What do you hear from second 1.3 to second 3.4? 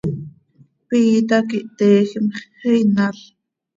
quih teejim x, xinal.